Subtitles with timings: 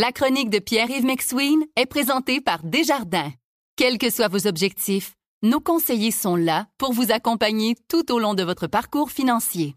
[0.00, 3.32] La chronique de Pierre-Yves McSween est présentée par Desjardins.
[3.76, 8.34] Quels que soient vos objectifs, nos conseillers sont là pour vous accompagner tout au long
[8.34, 9.74] de votre parcours financier.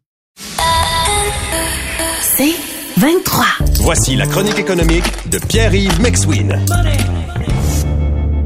[2.21, 2.53] C'est
[2.97, 3.45] 23.
[3.79, 6.63] Voici la chronique économique de Pierre-Yves McSween.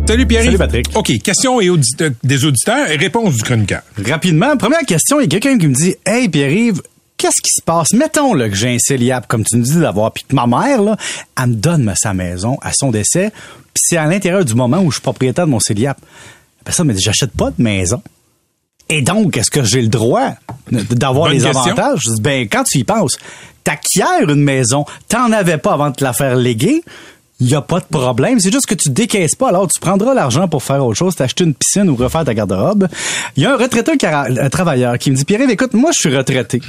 [0.07, 0.43] Salut Pierre.
[0.45, 0.85] Salut, Patrick.
[0.95, 3.81] OK, questions et audite- euh, des auditeurs et réponses du chroniqueur.
[4.07, 6.81] Rapidement, première question, il y a quelqu'un qui me dit Hey Pierre-Yves,
[7.17, 7.93] qu'est-ce qui se passe?
[7.93, 10.81] Mettons là, que j'ai un céliap, comme tu nous dis d'avoir, puis que ma mère,
[10.81, 10.97] là,
[11.41, 14.91] elle me donne sa maison à son décès, puis c'est à l'intérieur du moment où
[14.91, 15.97] je suis propriétaire de mon céliap.
[16.01, 18.01] La personne me dit J'achète pas de maison.
[18.89, 20.29] Et donc, est-ce que j'ai le droit
[20.71, 21.59] d'avoir les question.
[21.59, 22.01] avantages?
[22.05, 23.17] Je dis, ben, quand tu y penses,
[23.63, 26.83] t'acquières une maison, t'en avais pas avant de te la faire léguer,
[27.39, 28.39] il y a pas de problème.
[28.39, 29.49] C'est juste que tu décaisses pas.
[29.49, 32.87] Alors, tu prendras l'argent pour faire autre chose, t'acheter une piscine ou refaire ta garde-robe.
[33.35, 36.15] Il y a un retraité, un travailleur qui me dit, Pierre, écoute, moi, je suis
[36.15, 36.61] retraité.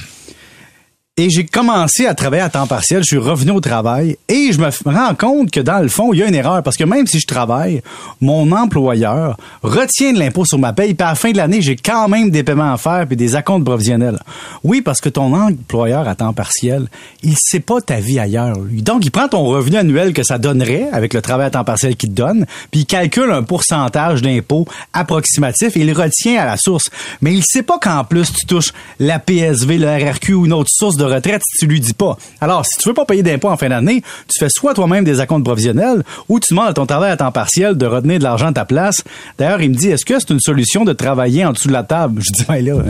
[1.18, 4.60] Et j'ai commencé à travailler à temps partiel, je suis revenu au travail et je
[4.60, 7.06] me rends compte que dans le fond, il y a une erreur parce que même
[7.06, 7.80] si je travaille,
[8.20, 11.74] mon employeur retient de l'impôt sur ma paye puis à la fin de l'année, j'ai
[11.74, 14.18] quand même des paiements à faire puis des acomptes provisionnels.
[14.62, 16.86] Oui, parce que ton employeur à temps partiel,
[17.22, 18.60] il sait pas ta vie ailleurs.
[18.60, 18.82] lui.
[18.82, 21.96] Donc, il prend ton revenu annuel que ça donnerait avec le travail à temps partiel
[21.96, 26.58] qu'il te donne, puis il calcule un pourcentage d'impôt approximatif et il retient à la
[26.58, 26.90] source.
[27.22, 30.68] Mais il sait pas qu'en plus tu touches la PSV, le RRQ ou une autre
[30.70, 32.16] source de retraite si tu lui dis pas.
[32.40, 35.20] Alors, si tu veux pas payer d'impôt en fin d'année, tu fais soit toi-même des
[35.20, 38.48] acomptes provisionnels ou tu demandes à ton travail à temps partiel de retenir de l'argent
[38.48, 39.02] à ta place.
[39.38, 41.82] D'ailleurs, il me dit, est-ce que c'est une solution de travailler en dessous de la
[41.82, 42.22] table?
[42.26, 42.82] Je dis, ben là,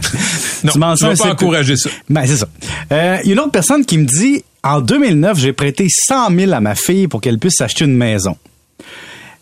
[0.65, 1.91] Non, tu un pas encourager ça.
[2.09, 2.49] Ben, c'est ça.
[2.93, 6.35] Euh, Il y a une autre personne qui me dit, en 2009, j'ai prêté 100
[6.35, 8.37] 000 à ma fille pour qu'elle puisse acheter une maison.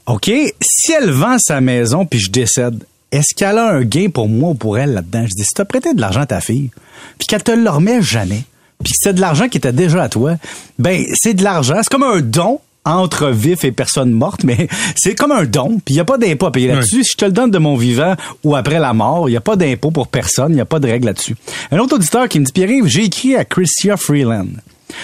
[0.06, 0.30] OK,
[0.60, 4.50] si elle vend sa maison puis je décède, est-ce qu'elle a un gain pour moi
[4.50, 5.24] ou pour elle là-dedans?
[5.26, 6.70] Je dis, si t'as prêté de l'argent à ta fille,
[7.18, 8.42] puis qu'elle te le remet jamais,
[8.84, 10.36] puis que c'est de l'argent qui était déjà à toi,
[10.78, 15.14] ben c'est de l'argent, c'est comme un don entre vif et personne morte, mais c'est
[15.14, 17.02] comme un don, puis il n'y a pas d'impôt à payer là-dessus.
[17.02, 19.40] Si je te le donne de mon vivant ou après la mort, il n'y a
[19.40, 21.34] pas d'impôt pour personne, il n'y a pas de règle là-dessus.
[21.70, 24.48] Un autre auditeur qui me dit, Pierre, j'ai écrit à Christia Freeland.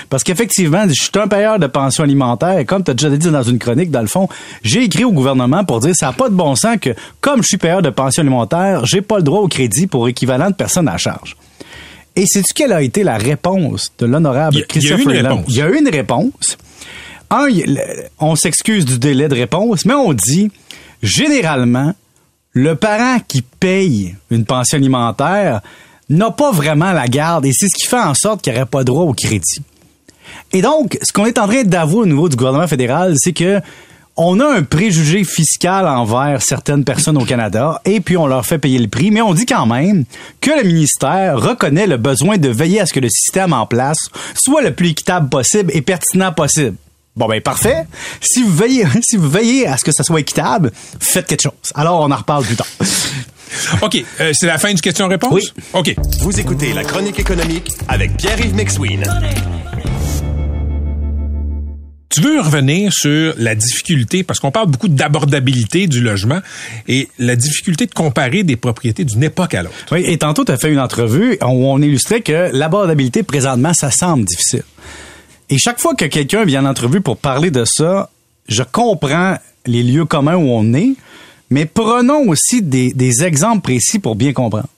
[0.09, 3.31] Parce qu'effectivement, je suis un payeur de pension alimentaire et comme tu as déjà dit
[3.31, 4.29] dans une chronique, dans le fond,
[4.63, 6.91] j'ai écrit au gouvernement pour dire ça n'a pas de bon sens que
[7.21, 10.51] comme je suis payeur de pension alimentaire, j'ai pas le droit au crédit pour équivalent
[10.51, 11.37] de personnes à charge.
[12.17, 14.97] Et sais-tu quelle a été la réponse de l'honorable Il y a- il y a
[15.03, 15.45] une réponse.
[15.49, 16.59] Il y a eu une réponse.
[17.31, 17.47] Un,
[18.19, 20.51] on s'excuse du délai de réponse, mais on dit,
[21.03, 21.95] généralement,
[22.53, 25.61] le parent qui paye une pension alimentaire
[26.09, 28.83] n'a pas vraiment la garde et c'est ce qui fait en sorte qu'il n'aurait pas
[28.83, 29.63] droit au crédit.
[30.53, 33.61] Et donc, ce qu'on est en train d'avouer au niveau du gouvernement fédéral, c'est que
[34.23, 38.59] on a un préjugé fiscal envers certaines personnes au Canada et puis on leur fait
[38.59, 40.05] payer le prix, mais on dit quand même
[40.43, 44.11] que le ministère reconnaît le besoin de veiller à ce que le système en place
[44.35, 46.77] soit le plus équitable possible et pertinent possible.
[47.17, 47.87] Bon ben parfait.
[48.21, 50.71] Si vous veillez, si vous veillez à ce que ça soit équitable,
[51.01, 51.53] faites quelque chose.
[51.75, 52.69] Alors on en reparle plus tard.
[53.81, 55.33] OK, euh, c'est la fin du question-réponse?
[55.33, 55.51] Oui.
[55.73, 55.97] OK.
[56.21, 59.03] Vous écoutez la chronique économique avec Pierre-Yves McSween.
[62.11, 66.41] Tu veux revenir sur la difficulté, parce qu'on parle beaucoup d'abordabilité du logement
[66.89, 69.77] et la difficulté de comparer des propriétés d'une époque à l'autre.
[69.93, 73.93] Oui, et tantôt, tu as fait une entrevue où on illustrait que l'abordabilité, présentement, ça
[73.93, 74.65] semble difficile.
[75.51, 78.11] Et chaque fois que quelqu'un vient en entrevue pour parler de ça,
[78.49, 80.95] je comprends les lieux communs où on est,
[81.49, 84.69] mais prenons aussi des, des exemples précis pour bien comprendre.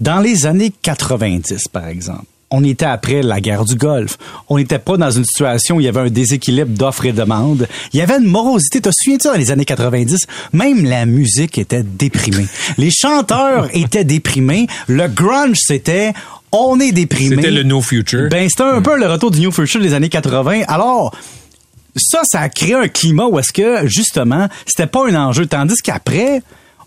[0.00, 4.16] Dans les années 90, par exemple, on était après la guerre du Golfe.
[4.48, 7.66] On n'était pas dans une situation où il y avait un déséquilibre d'offres et demandes.
[7.92, 8.80] Il y avait une morosité.
[8.80, 10.26] Te souviens-tu dans les années 90?
[10.52, 12.46] Même la musique était déprimée.
[12.78, 14.68] Les chanteurs étaient déprimés.
[14.86, 16.12] Le grunge, c'était
[16.52, 17.36] on est déprimé.
[17.36, 18.28] C'était le No Future.
[18.30, 20.62] Ben, c'était un peu le retour du New Future des années 80.
[20.68, 21.12] Alors,
[21.96, 25.46] ça, ça a créé un climat où est-ce que, justement, c'était pas un enjeu.
[25.46, 26.42] Tandis qu'après,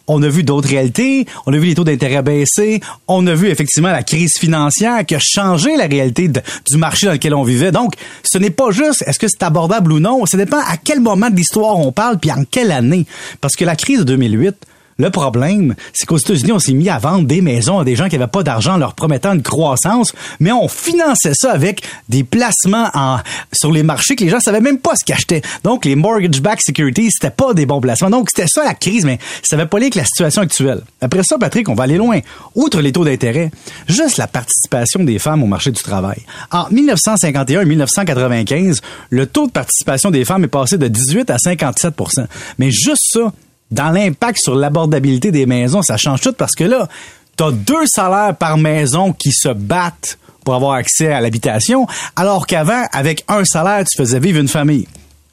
[0.08, 3.50] on a vu d'autres réalités, on a vu les taux d'intérêt baisser, on a vu
[3.50, 7.72] effectivement la crise financière qui a changé la réalité du marché dans lequel on vivait.
[7.72, 11.00] Donc, ce n'est pas juste est-ce que c'est abordable ou non, ça dépend à quel
[11.00, 13.06] moment de l'histoire on parle puis en quelle année.
[13.42, 14.56] Parce que la crise de 2008,
[14.98, 18.10] le problème, c'est qu'aux États-Unis, on s'est mis à vendre des maisons à des gens
[18.10, 22.24] qui n'avaient pas d'argent en leur promettant une croissance, mais on finançait ça avec des
[22.24, 23.18] placements en,
[23.54, 25.42] sur les marchés que les gens savaient même pas ce qu'ils achetaient.
[25.64, 28.10] Donc, les mortgage-backed securities, c'était pas des bons placements.
[28.10, 30.82] Donc, c'était ça la crise, mais ça avait pas lié avec la situation actuelle.
[31.02, 32.20] Après ça, Patrick, on va aller loin.
[32.56, 33.52] Outre les taux d'intérêt,
[33.88, 36.22] juste la participation des femmes au marché du travail.
[36.52, 41.38] En 1951 et 1995, le taux de participation des femmes est passé de 18 à
[41.38, 42.26] 57%
[42.58, 43.32] Mais juste ça,
[43.72, 46.88] dans l'impact sur l'abordabilité des maisons, ça change tout parce que là,
[47.36, 51.86] t'as deux salaires par maison qui se battent pour avoir accès à l'habitation,
[52.16, 54.88] alors qu'avant, avec un salaire, tu faisais vivre une famille.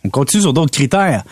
[0.05, 1.23] On continue sur d'autres critères.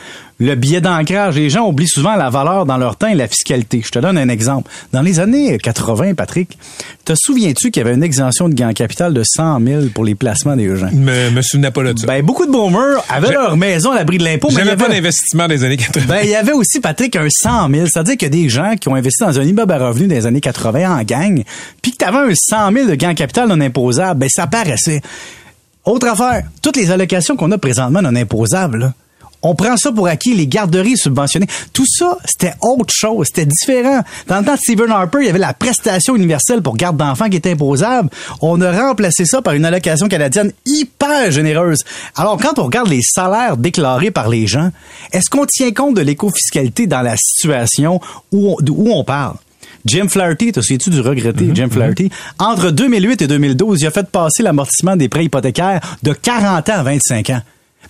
[0.43, 3.81] Le billet d'ancrage, les gens oublient souvent la valeur dans leur temps et la fiscalité.
[3.85, 4.69] Je te donne un exemple.
[4.93, 6.59] Dans les années 80, Patrick,
[7.05, 10.05] te souviens-tu qu'il y avait une exemption de gain en capital de 100 000 pour
[10.05, 10.91] les placements des gens?
[10.93, 12.09] Me, me souvenais pas de ça.
[12.09, 15.63] Ben, beaucoup de boomers avaient leur maison à l'abri de l'impôt, J'avais pas d'investissement des
[15.63, 16.07] années 80.
[16.09, 17.87] ben, il y avait aussi, Patrick, un 100 000.
[17.87, 20.99] C'est-à-dire a des gens qui ont investi dans un immeuble à revenus des années 80
[20.99, 21.45] en gang,
[21.81, 24.49] puis que tu avais un 100 000 de gain en capital non imposable, ben, ça
[24.49, 25.03] paraissait.
[25.85, 28.93] Autre affaire, toutes les allocations qu'on a présentement non imposables, là,
[29.43, 31.49] on prend ça pour acquis, les garderies subventionnées.
[31.73, 34.03] Tout ça, c'était autre chose, c'était différent.
[34.29, 37.29] Dans le temps de Stephen Harper, il y avait la prestation universelle pour garde d'enfants
[37.29, 38.09] qui était imposable.
[38.41, 41.81] On a remplacé ça par une allocation canadienne hyper généreuse.
[42.17, 44.71] Alors, quand on regarde les salaires déclarés par les gens,
[45.13, 48.01] est-ce qu'on tient compte de l'éco-fiscalité dans la situation
[48.31, 49.37] où on, où on parle?
[49.85, 52.11] Jim Flaherty, te souviens-tu du regretté Jim Flaherty?
[52.39, 56.73] Entre 2008 et 2012, il a fait passer l'amortissement des prêts hypothécaires de 40 ans
[56.73, 57.43] à 25 ans.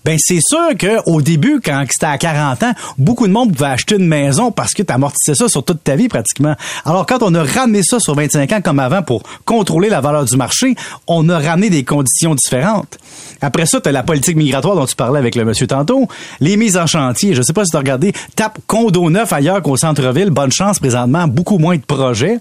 [0.04, 3.70] Ben c'est sûr que au début, quand c'était à 40 ans, beaucoup de monde pouvait
[3.70, 6.54] acheter une maison parce que tu amortissais ça sur toute ta vie pratiquement.
[6.84, 10.24] Alors quand on a ramené ça sur 25 ans comme avant pour contrôler la valeur
[10.24, 10.74] du marché,
[11.06, 12.98] on a ramené des conditions différentes.
[13.40, 16.08] Après ça, tu as la politique migratoire dont tu parlais avec le monsieur tantôt,
[16.40, 17.34] les mises en chantier.
[17.34, 20.78] Je sais pas si tu as regardé, tape condo neuf ailleurs qu'au centre-ville, bonne chance
[20.78, 22.38] présentement, beaucoup moins de projets.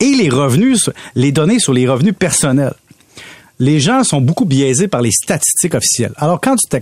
[0.00, 2.74] Et les revenus, les données sur les revenus personnels
[3.58, 6.12] les gens sont beaucoup biaisés par les statistiques officielles.
[6.16, 6.78] Alors, quand tu,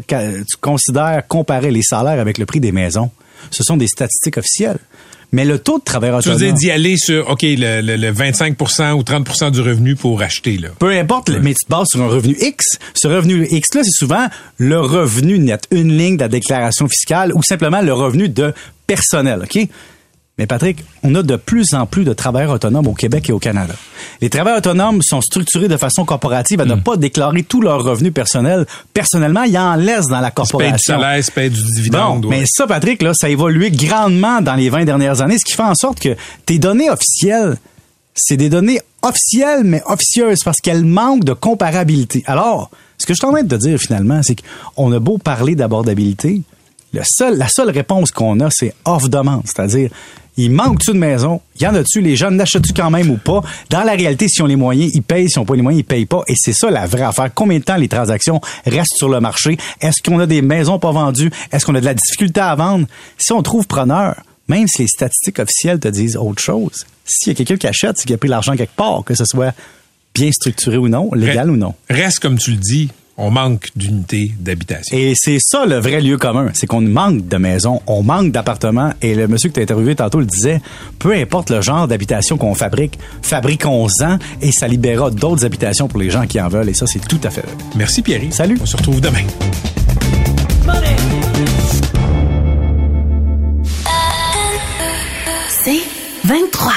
[0.60, 3.10] considères comparer les salaires avec le prix des maisons,
[3.50, 4.78] ce sont des statistiques officielles.
[5.32, 8.56] Mais le taux de travailleurs Tu veux d'y aller sur, OK, le, le- le 25
[8.96, 10.68] ou 30 du revenu pour acheter, là?
[10.78, 12.78] Peu importe, mais tu te bases sur un revenu X.
[12.94, 14.26] Ce revenu X-là, c'est souvent
[14.58, 18.52] le revenu net, une ligne de la déclaration fiscale ou simplement le revenu de
[18.86, 19.66] personnel, OK?
[20.36, 23.38] Mais Patrick, on a de plus en plus de travailleurs autonomes au Québec et au
[23.38, 23.74] Canada.
[24.20, 28.12] Les travailleurs autonomes sont structurés de façon corporative à ne pas déclarer tous leurs revenus
[28.12, 28.66] personnels.
[28.92, 30.94] Personnellement, ils en laissent dans la Tu payes du corporation.
[31.00, 32.24] salaire, du Bon, dividende.
[32.26, 32.38] ouais.
[32.40, 35.52] mais ça, Patrick, là, ça a évolué grandement dans les 20 dernières années, ce qui
[35.54, 36.16] fait en sorte que
[36.46, 37.56] tes données officielles,
[38.16, 42.24] c'est des données officielles, mais officieuses, parce qu'elles manquent de comparabilité.
[42.26, 44.36] Alors, ce que je suis en train de te dire, finalement, c'est
[44.74, 46.42] qu'on a beau parler d'abordabilité,
[46.94, 49.90] le seul, la seule réponse qu'on a, c'est off-demande, c'est-à-dire,
[50.36, 51.40] il manque-tu de maison?
[51.60, 52.00] Y en a-tu?
[52.00, 53.40] Les jeunes n'achètent-tu quand même ou pas?
[53.70, 55.30] Dans la réalité, si on les moyens, ils payent.
[55.30, 56.22] Si on pas les moyens, ils payent pas.
[56.26, 57.30] Et c'est ça la vraie affaire.
[57.32, 59.56] Combien de temps les transactions restent sur le marché?
[59.80, 61.30] Est-ce qu'on a des maisons pas vendues?
[61.52, 62.88] Est-ce qu'on a de la difficulté à vendre?
[63.16, 64.16] Si on trouve preneur,
[64.48, 67.96] même si les statistiques officielles te disent autre chose, s'il y a quelqu'un qui achète,
[67.96, 69.54] c'est qu'il a pris l'argent quelque part, que ce soit
[70.14, 71.74] bien structuré ou non, légal ou non.
[71.88, 74.96] Reste comme tu le dis, on manque d'unités d'habitation.
[74.96, 78.92] Et c'est ça le vrai lieu commun, c'est qu'on manque de maisons, on manque d'appartements.
[79.02, 80.60] Et le monsieur que tu as interviewé tantôt le disait,
[80.98, 86.10] peu importe le genre d'habitation qu'on fabrique, fabriquons-en et ça libérera d'autres habitations pour les
[86.10, 86.68] gens qui en veulent.
[86.68, 87.54] Et ça, c'est tout à fait vrai.
[87.76, 88.22] Merci Pierre.
[88.30, 88.58] Salut.
[88.60, 89.24] On se retrouve demain.
[95.64, 95.80] C'est
[96.24, 96.74] 23.